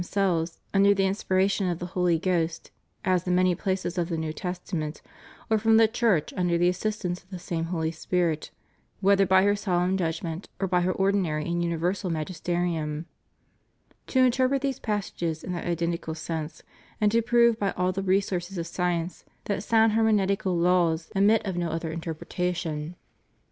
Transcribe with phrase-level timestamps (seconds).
[0.03, 2.71] 287 themselves, under the inspiration of the Holy Ghost
[3.05, 4.99] (as in many places of the New Testament),
[5.47, 8.49] or from the Church, under the assistance of the same Holy Spirit,
[8.99, 13.05] whether hy her solemn judgment or by her ordinary and universal magisterium
[14.05, 16.63] ^— to interpret these passages in that identical sense,
[16.99, 21.55] and to prove by all the resources of science that sound hermeneutical laws admit of
[21.55, 22.95] no other interpretation.